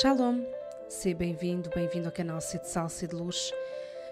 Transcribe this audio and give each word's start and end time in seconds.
Shalom, 0.00 0.44
seja 0.88 1.14
bem-vindo, 1.14 1.70
bem-vindo 1.72 2.08
ao 2.08 2.12
canal 2.12 2.40
Sede 2.40 2.68
Sal, 2.68 2.88
Sede 2.88 3.14
Luz. 3.14 3.52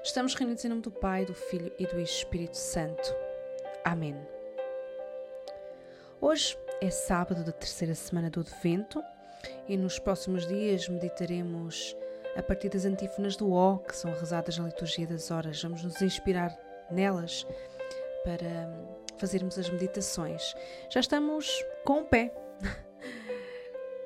Estamos 0.04 0.32
reunidos 0.32 0.64
em 0.64 0.68
nome 0.68 0.80
do 0.80 0.92
Pai, 0.92 1.24
do 1.24 1.34
Filho 1.34 1.72
e 1.76 1.84
do 1.84 1.98
Espírito 1.98 2.56
Santo. 2.56 3.12
Amém. 3.84 4.14
Hoje 6.20 6.56
é 6.80 6.88
sábado 6.88 7.42
da 7.42 7.50
terceira 7.50 7.96
semana 7.96 8.30
do 8.30 8.38
Advento 8.38 9.02
e 9.66 9.76
nos 9.76 9.98
próximos 9.98 10.46
dias 10.46 10.88
meditaremos 10.88 11.96
a 12.36 12.42
partir 12.44 12.68
das 12.68 12.84
antífonas 12.84 13.34
do 13.34 13.52
O, 13.52 13.78
que 13.78 13.96
são 13.96 14.12
rezadas 14.12 14.56
na 14.58 14.66
liturgia 14.66 15.08
das 15.08 15.32
horas. 15.32 15.60
Vamos 15.60 15.82
nos 15.82 16.00
inspirar 16.00 16.56
nelas 16.92 17.44
para 18.22 18.72
fazermos 19.18 19.58
as 19.58 19.68
meditações. 19.68 20.54
Já 20.88 21.00
estamos 21.00 21.66
com 21.84 22.02
o 22.02 22.04
pé 22.04 22.32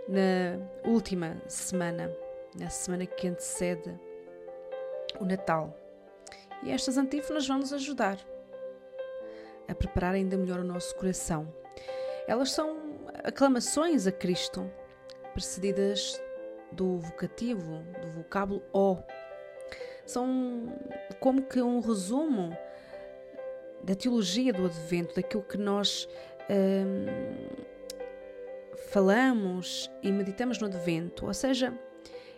na 0.08 0.58
última 0.88 1.36
semana, 1.48 2.10
na 2.58 2.70
semana 2.70 3.06
que 3.06 3.28
antecede 3.28 3.98
o 5.20 5.24
Natal. 5.24 5.76
E 6.62 6.70
estas 6.70 6.96
antífonas 6.96 7.46
vão 7.46 7.58
nos 7.58 7.72
ajudar 7.72 8.18
a 9.68 9.74
preparar 9.74 10.14
ainda 10.14 10.36
melhor 10.36 10.60
o 10.60 10.64
nosso 10.64 10.94
coração. 10.96 11.52
Elas 12.26 12.52
são 12.52 12.76
aclamações 13.24 14.06
a 14.06 14.12
Cristo, 14.12 14.70
precedidas 15.32 16.20
do 16.72 16.98
vocativo, 16.98 17.82
do 18.00 18.10
vocábulo 18.10 18.62
O. 18.72 18.96
São 20.04 20.72
como 21.20 21.42
que 21.42 21.60
um 21.60 21.80
resumo 21.80 22.56
da 23.82 23.94
teologia 23.94 24.52
do 24.52 24.66
Advento, 24.66 25.14
daquilo 25.14 25.42
que 25.42 25.56
nós 25.56 26.08
hum, 26.50 27.66
falamos 28.96 29.90
e 30.02 30.10
meditamos 30.10 30.58
no 30.58 30.68
Advento, 30.68 31.26
ou 31.26 31.34
seja, 31.34 31.78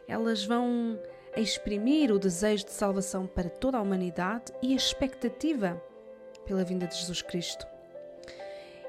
elas 0.09 0.45
vão 0.45 1.01
exprimir 1.37 2.11
o 2.11 2.19
desejo 2.19 2.65
de 2.65 2.73
salvação 2.73 3.29
para 3.29 3.49
toda 3.49 3.79
a 3.79 3.81
humanidade 3.81 4.53
e 4.61 4.73
a 4.73 4.77
expectativa 4.77 5.81
pela 6.45 6.65
vinda 6.65 6.89
de 6.89 6.97
Jesus 6.97 7.23
Cristo. 7.23 7.65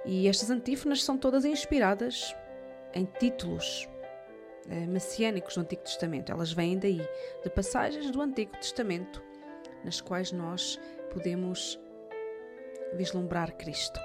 E 0.03 0.27
estas 0.27 0.49
antífonas 0.49 1.03
são 1.03 1.15
todas 1.15 1.45
inspiradas 1.45 2.35
em 2.91 3.05
títulos 3.05 3.87
eh, 4.67 4.87
messiânicos 4.87 5.53
do 5.53 5.61
Antigo 5.61 5.83
Testamento. 5.83 6.31
Elas 6.31 6.51
vêm 6.51 6.75
daí, 6.75 7.07
de 7.43 7.51
passagens 7.51 8.09
do 8.09 8.19
Antigo 8.19 8.53
Testamento, 8.53 9.21
nas 9.85 10.01
quais 10.01 10.31
nós 10.31 10.79
podemos 11.13 11.79
vislumbrar 12.95 13.55
Cristo. 13.57 13.99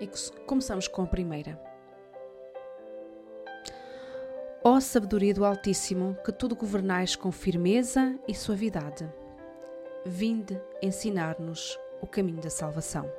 E 0.00 0.08
começamos 0.46 0.86
com 0.86 1.02
a 1.02 1.06
primeira. 1.08 1.71
Ó 4.64 4.78
sabedoria 4.78 5.34
do 5.34 5.44
Altíssimo, 5.44 6.16
que 6.24 6.30
tudo 6.30 6.54
governais 6.54 7.16
com 7.16 7.32
firmeza 7.32 8.16
e 8.28 8.34
suavidade, 8.34 9.12
vinde 10.06 10.56
ensinar-nos 10.80 11.76
o 12.00 12.06
caminho 12.06 12.40
da 12.40 12.48
salvação. 12.48 13.12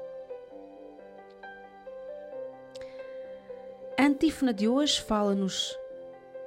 A 3.99 4.03
antífona 4.03 4.53
de 4.53 4.69
hoje 4.69 5.01
fala-nos 5.01 5.77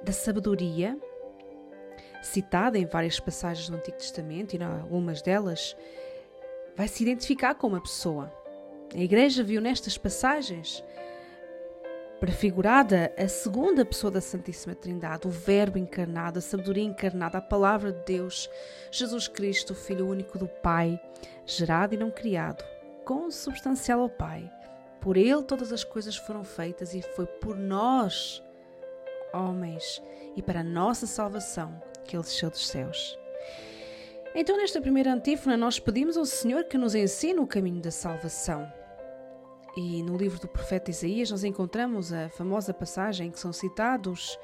da 0.01 0.11
sabedoria, 0.11 0.97
citada 2.23 2.79
em 2.79 2.87
várias 2.87 3.19
passagens 3.19 3.69
do 3.69 3.75
Antigo 3.75 3.97
Testamento 3.97 4.55
e 4.55 4.57
em 4.57 4.63
algumas 4.63 5.21
delas 5.21 5.77
vai 6.75 6.87
se 6.87 7.03
identificar 7.03 7.53
com 7.53 7.67
uma 7.67 7.81
pessoa. 7.81 8.33
A 8.95 8.99
Igreja 8.99 9.43
viu 9.43 9.61
nestas 9.61 9.95
passagens 9.95 10.83
prefigurada 12.19 13.13
a 13.17 13.27
segunda 13.27 13.85
pessoa 13.85 14.09
da 14.09 14.21
Santíssima 14.21 14.73
Trindade, 14.73 15.27
o 15.27 15.29
Verbo 15.29 15.77
encarnado, 15.77 16.39
a 16.39 16.41
sabedoria 16.41 16.83
encarnada, 16.83 17.37
a 17.37 17.41
palavra 17.41 17.91
de 17.91 18.03
Deus, 18.05 18.49
Jesus 18.91 19.27
Cristo, 19.27 19.73
o 19.73 19.75
Filho 19.75 20.07
único 20.07 20.37
do 20.37 20.47
Pai, 20.47 20.99
gerado 21.45 21.93
e 21.93 21.97
não 21.97 22.09
criado, 22.09 22.63
consubstancial 23.05 24.01
ao 24.01 24.09
Pai. 24.09 24.51
Por 24.99 25.15
Ele 25.15 25.43
todas 25.43 25.71
as 25.71 25.83
coisas 25.83 26.15
foram 26.15 26.43
feitas 26.43 26.93
e 26.93 27.01
foi 27.01 27.25
por 27.25 27.55
nós, 27.55 28.43
homens, 29.33 30.01
e 30.35 30.41
para 30.41 30.61
a 30.61 30.63
nossa 30.63 31.05
salvação 31.05 31.81
que 32.03 32.15
Ele 32.15 32.23
desceu 32.23 32.49
dos 32.49 32.67
céus. 32.67 33.17
Então, 34.33 34.57
nesta 34.57 34.81
primeira 34.81 35.13
antífona, 35.13 35.55
nós 35.55 35.79
pedimos 35.79 36.17
ao 36.17 36.25
Senhor 36.25 36.65
que 36.65 36.77
nos 36.77 36.95
ensine 36.95 37.39
o 37.39 37.47
caminho 37.47 37.81
da 37.81 37.91
salvação. 37.91 38.71
E 39.77 40.01
no 40.01 40.17
livro 40.17 40.39
do 40.39 40.47
profeta 40.47 40.89
Isaías, 40.89 41.29
nós 41.29 41.43
encontramos 41.43 42.11
a 42.11 42.29
famosa 42.29 42.73
passagem 42.73 43.27
em 43.27 43.31
que 43.31 43.39
são 43.39 43.53
citados 43.53 44.39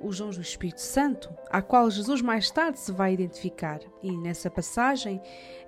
os 0.00 0.18
dons 0.18 0.36
do 0.36 0.42
Espírito 0.42 0.80
Santo, 0.80 1.28
à 1.50 1.60
qual 1.60 1.90
Jesus 1.90 2.22
mais 2.22 2.50
tarde 2.50 2.78
se 2.78 2.90
vai 2.90 3.12
identificar. 3.12 3.78
E 4.02 4.10
nessa 4.16 4.50
passagem 4.50 5.20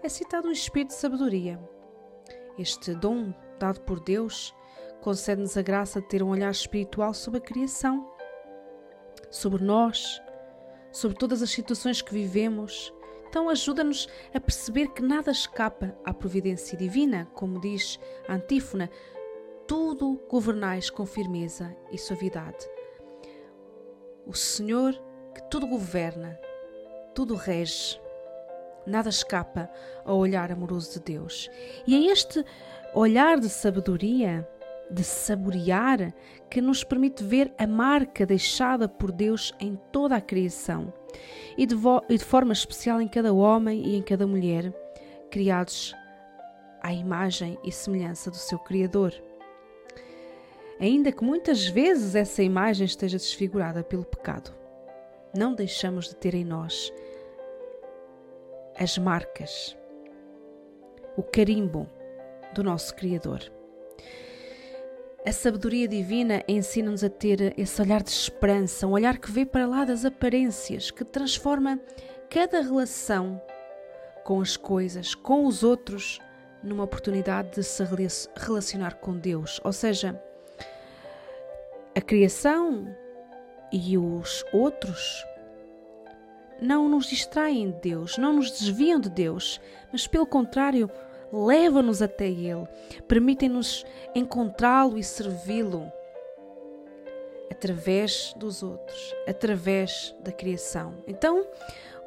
é 0.03 0.09
citado 0.09 0.49
o 0.49 0.51
Espírito 0.51 0.89
de 0.89 0.95
sabedoria. 0.95 1.61
Este 2.59 2.95
dom 2.95 3.35
dado 3.59 3.83
por 3.83 4.01
Deus 4.01 4.55
concede-nos 5.03 5.59
a 5.59 5.63
graça 5.63 6.01
de 6.01 6.09
ter 6.09 6.23
um 6.23 6.31
olhar 6.31 6.51
espiritual 6.51 7.13
sobre 7.13 7.37
a 7.37 7.43
criação, 7.43 8.11
sobre 9.31 9.63
nós, 9.63 10.23
sobre 10.91 11.19
todas 11.19 11.43
as 11.43 11.51
situações 11.51 12.01
que 12.01 12.15
vivemos 12.15 12.91
então 13.33 13.49
ajuda-nos 13.49 14.11
a 14.35 14.39
perceber 14.39 14.89
que 14.89 15.01
nada 15.01 15.31
escapa 15.31 15.97
à 16.05 16.13
providência 16.13 16.77
divina, 16.77 17.27
como 17.33 17.59
diz 17.59 17.99
a 18.29 18.35
antífona, 18.35 18.91
tudo 19.67 20.21
governais 20.29 20.91
com 20.91 21.07
firmeza 21.07 21.75
e 21.91 21.97
suavidade. 21.97 22.69
O 24.27 24.35
Senhor 24.35 24.93
que 25.35 25.43
tudo 25.45 25.67
governa, 25.67 26.39
tudo 27.15 27.35
rege, 27.35 27.99
nada 28.87 29.09
escapa 29.09 29.71
ao 30.05 30.19
olhar 30.19 30.53
amoroso 30.53 30.93
de 30.93 31.15
Deus. 31.15 31.49
E 31.87 31.95
é 31.97 32.13
este 32.13 32.45
olhar 32.93 33.41
de 33.41 33.49
sabedoria, 33.49 34.47
de 34.91 35.03
saborear, 35.03 36.13
que 36.51 36.61
nos 36.61 36.85
permite 36.85 37.25
ver 37.25 37.51
a 37.57 37.67
marca 37.67 38.27
deixada 38.27 38.87
por 38.87 39.11
Deus 39.11 39.55
em 39.59 39.81
toda 39.91 40.17
a 40.17 40.21
criação 40.21 40.93
e 41.57 41.67
de, 41.67 41.75
e 42.09 42.19
de 42.19 42.25
forma 42.25 42.53
especial 42.53 43.01
em 43.01 43.09
cada 43.09 43.33
homem 43.33 43.87
e 43.87 43.97
em 43.97 44.03
cada 44.03 44.27
mulher, 44.27 44.73
criados 45.31 45.95
à 46.81 46.93
imagem 46.93 47.59
e 47.65 47.71
semelhança 47.71 48.31
do 48.31 48.37
seu 48.37 48.59
Criador. 48.59 49.15
Ainda 50.81 51.13
que 51.13 51.23
muitas 51.23 51.67
vezes 51.67 52.15
essa 52.15 52.43
imagem 52.43 52.85
esteja 52.85 53.17
desfigurada 53.17 53.85
pelo 53.85 54.05
pecado, 54.05 54.53
não 55.37 55.55
deixamos 55.55 56.09
de 56.09 56.17
ter 56.17 56.35
em 56.35 56.45
nós 56.45 56.93
as 58.77 58.99
marcas, 58.99 59.77
o 61.17 61.23
carimbo 61.23 61.89
do 62.55 62.65
nosso 62.65 62.95
Criador. 62.95 63.41
A 65.25 65.31
sabedoria 65.31 65.87
divina 65.87 66.43
ensina-nos 66.49 67.05
a 67.05 67.09
ter 67.09 67.55
esse 67.57 67.81
olhar 67.81 68.03
de 68.03 68.11
esperança, 68.11 68.89
um 68.89 68.91
olhar 68.91 69.19
que 69.19 69.31
vê 69.31 69.47
para 69.47 69.67
lá 69.67 69.85
das 69.85 70.05
aparências, 70.05 70.91
que 70.91 71.05
transforma 71.05 71.79
cada 72.29 72.61
relação 72.61 73.41
com 74.25 74.41
as 74.41 74.57
coisas, 74.57 75.15
com 75.15 75.47
os 75.47 75.63
outros, 75.63 76.19
numa 76.61 76.83
oportunidade 76.83 77.53
de 77.53 77.63
se 77.63 77.85
relacionar 78.37 78.95
com 78.95 79.17
Deus. 79.17 79.61
Ou 79.63 79.73
seja, 79.73 80.21
a 81.95 82.01
criação 82.01 82.93
e 83.73 83.97
os 83.97 84.45
outros 84.53 85.25
não 86.61 86.89
nos 86.89 87.07
distraem 87.07 87.71
de 87.71 87.81
Deus, 87.81 88.19
não 88.19 88.33
nos 88.33 88.51
desviam 88.51 88.99
de 88.99 89.09
Deus, 89.09 89.61
mas 89.93 90.05
pelo 90.05 90.27
contrário, 90.27 90.91
leva-nos 91.33 92.03
até 92.03 92.27
Ele, 92.27 92.67
permitem-nos 93.09 93.85
encontrá-lo 94.15 94.99
e 94.99 95.03
servi-lo 95.03 95.91
através 97.51 98.35
dos 98.37 98.63
outros, 98.63 99.15
através 99.27 100.15
da 100.21 100.33
criação. 100.33 101.03
Então, 101.07 101.47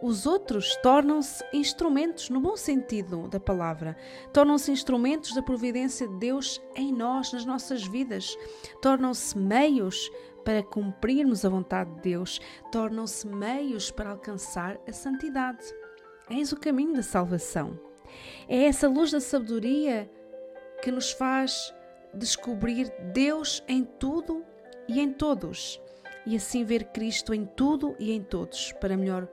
os 0.02 0.26
outros 0.26 0.76
tornam-se 0.84 1.44
instrumentos, 1.54 2.30
no 2.30 2.42
bom 2.42 2.58
sentido 2.58 3.28
da 3.30 3.40
palavra, 3.40 3.96
tornam-se 4.34 4.72
instrumentos 4.72 5.34
da 5.34 5.42
providência 5.42 6.08
de 6.08 6.18
Deus 6.18 6.62
em 6.76 6.92
nós, 6.92 7.32
nas 7.32 7.46
nossas 7.46 7.84
vidas, 7.88 8.38
tornam-se 8.82 9.38
meios 9.38 10.12
para 10.44 10.62
cumprirmos 10.62 11.46
a 11.46 11.50
vontade 11.50 11.90
de 11.96 12.02
Deus, 12.02 12.40
tornam-se 12.72 13.26
meios 13.26 13.90
para 13.90 14.12
alcançar 14.12 14.78
a 14.88 14.92
santidade. 14.92 15.66
Eis 16.30 16.52
o 16.52 16.60
caminho 16.60 16.94
da 16.94 17.02
salvação. 17.02 17.80
É 18.48 18.66
essa 18.66 18.88
luz 18.88 19.12
da 19.12 19.20
sabedoria 19.20 20.10
que 20.82 20.92
nos 20.92 21.12
faz 21.12 21.74
descobrir 22.14 22.92
Deus 23.14 23.64
em 23.68 23.84
tudo 23.84 24.44
e 24.88 25.00
em 25.00 25.12
todos, 25.12 25.82
e 26.26 26.36
assim 26.36 26.64
ver 26.64 26.86
Cristo 26.86 27.34
em 27.34 27.46
tudo 27.46 27.96
e 28.00 28.12
em 28.12 28.22
todos, 28.22 28.72
para 28.74 28.96
melhor 28.96 29.28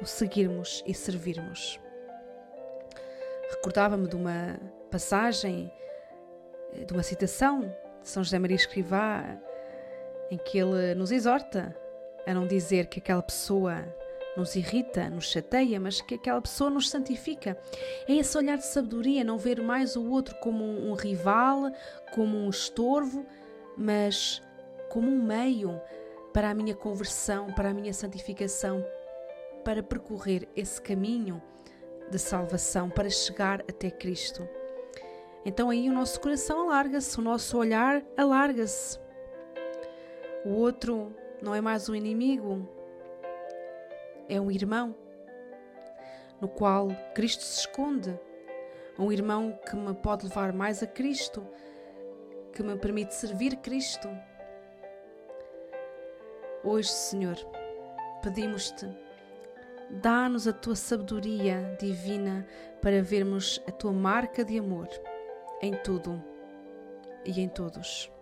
o 0.00 0.06
seguirmos 0.06 0.82
e 0.86 0.92
servirmos. 0.92 1.80
Recordava-me 3.50 4.08
de 4.08 4.16
uma 4.16 4.58
passagem, 4.90 5.72
de 6.86 6.92
uma 6.92 7.02
citação 7.02 7.60
de 8.02 8.08
São 8.08 8.22
José 8.22 8.38
Maria 8.38 8.56
Escrivá, 8.56 9.38
em 10.30 10.36
que 10.38 10.58
ele 10.58 10.94
nos 10.94 11.12
exorta 11.12 11.76
a 12.26 12.34
não 12.34 12.46
dizer 12.46 12.86
que 12.86 12.98
aquela 12.98 13.22
pessoa 13.22 13.84
nos 14.36 14.56
irrita, 14.56 15.08
nos 15.08 15.26
chateia, 15.26 15.78
mas 15.78 16.00
que 16.00 16.14
aquela 16.14 16.40
pessoa 16.40 16.70
nos 16.70 16.90
santifica. 16.90 17.56
É 18.08 18.14
esse 18.14 18.36
olhar 18.36 18.56
de 18.56 18.66
sabedoria, 18.66 19.24
não 19.24 19.38
ver 19.38 19.62
mais 19.62 19.96
o 19.96 20.10
outro 20.10 20.34
como 20.36 20.64
um, 20.64 20.94
rival, 20.94 21.70
como 22.12 22.36
um 22.36 22.50
estorvo, 22.50 23.24
mas 23.76 24.42
como 24.88 25.08
um 25.10 25.22
meio 25.22 25.80
para 26.32 26.50
a 26.50 26.54
minha 26.54 26.74
conversão, 26.74 27.52
para 27.52 27.70
a 27.70 27.74
minha 27.74 27.92
santificação, 27.92 28.84
para 29.64 29.82
percorrer 29.82 30.48
esse 30.56 30.80
caminho 30.80 31.40
de 32.10 32.18
salvação, 32.18 32.90
para 32.90 33.08
chegar 33.08 33.60
até 33.62 33.90
Cristo. 33.90 34.46
Então 35.44 35.70
aí 35.70 35.88
o 35.88 35.92
nosso 35.92 36.20
coração 36.20 36.68
alarga-se, 36.68 37.18
o 37.18 37.22
nosso 37.22 37.56
olhar 37.56 38.02
alarga-se. 38.16 38.98
O 40.44 40.50
outro 40.50 41.14
não 41.40 41.54
é 41.54 41.60
mais 41.60 41.88
um 41.88 41.94
inimigo, 41.94 42.68
é 44.28 44.40
um 44.40 44.50
irmão 44.50 44.94
no 46.40 46.48
qual 46.48 46.88
Cristo 47.14 47.42
se 47.42 47.60
esconde. 47.60 48.18
Um 48.98 49.10
irmão 49.10 49.58
que 49.68 49.74
me 49.74 49.94
pode 49.94 50.26
levar 50.26 50.52
mais 50.52 50.82
a 50.82 50.86
Cristo, 50.86 51.46
que 52.52 52.62
me 52.62 52.76
permite 52.76 53.14
servir 53.14 53.56
Cristo. 53.56 54.08
Hoje, 56.62 56.90
Senhor, 56.90 57.36
pedimos-te, 58.22 58.86
dá-nos 59.90 60.46
a 60.46 60.52
tua 60.52 60.76
sabedoria 60.76 61.76
divina 61.80 62.46
para 62.80 63.02
vermos 63.02 63.60
a 63.66 63.72
tua 63.72 63.92
marca 63.92 64.44
de 64.44 64.58
amor 64.58 64.88
em 65.60 65.72
tudo 65.82 66.22
e 67.24 67.40
em 67.40 67.48
todos. 67.48 68.13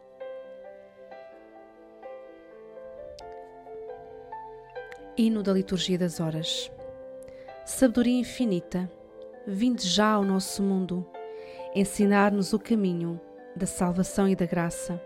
Hino 5.24 5.40
da 5.40 5.52
Liturgia 5.52 5.96
das 5.96 6.18
Horas. 6.18 6.68
Sabedoria 7.64 8.18
infinita, 8.18 8.90
vinde 9.46 9.86
já 9.86 10.14
ao 10.14 10.24
nosso 10.24 10.64
mundo, 10.64 11.06
ensinar-nos 11.76 12.52
o 12.52 12.58
caminho 12.58 13.20
da 13.54 13.64
salvação 13.64 14.28
e 14.28 14.34
da 14.34 14.46
graça. 14.46 15.00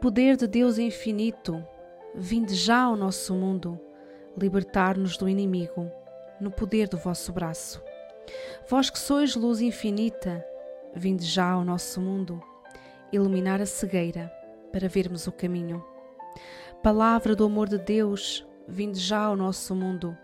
Poder 0.00 0.36
de 0.36 0.46
Deus 0.46 0.78
infinito, 0.78 1.66
vinde 2.14 2.54
já 2.54 2.82
ao 2.82 2.94
nosso 2.94 3.34
mundo, 3.34 3.76
libertar-nos 4.38 5.16
do 5.16 5.28
inimigo, 5.28 5.90
no 6.40 6.52
poder 6.52 6.86
do 6.86 6.96
vosso 6.96 7.32
braço. 7.32 7.82
Vós 8.68 8.88
que 8.88 9.00
sois 9.00 9.34
luz 9.34 9.60
infinita, 9.60 10.46
vinde 10.94 11.24
já 11.24 11.50
ao 11.50 11.64
nosso 11.64 12.00
mundo, 12.00 12.40
iluminar 13.10 13.60
a 13.60 13.66
cegueira 13.66 14.32
para 14.70 14.88
vermos 14.88 15.26
o 15.26 15.32
caminho. 15.32 15.84
Palavra 16.84 17.34
do 17.34 17.44
amor 17.44 17.68
de 17.68 17.78
Deus, 17.78 18.46
vinde 18.66 18.98
já 18.98 19.20
ao 19.20 19.36
nosso 19.36 19.74
mundo. 19.74 20.16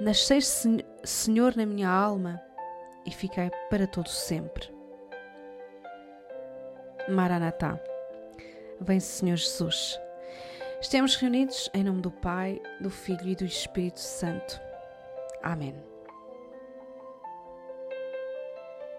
Nasceste, 0.00 0.84
Senhor, 1.04 1.56
na 1.56 1.64
minha 1.64 1.88
alma 1.88 2.40
e 3.06 3.10
fiquei 3.10 3.50
para 3.70 3.86
todo 3.86 4.08
sempre. 4.08 4.68
Maranatá. 7.08 7.78
Vem, 8.80 9.00
Senhor 9.00 9.36
Jesus. 9.36 9.98
Estamos 10.80 11.16
reunidos 11.16 11.70
em 11.72 11.84
nome 11.84 12.02
do 12.02 12.10
Pai, 12.10 12.60
do 12.80 12.90
Filho 12.90 13.28
e 13.28 13.34
do 13.36 13.44
Espírito 13.44 14.00
Santo. 14.00 14.60
Amém. 15.42 15.95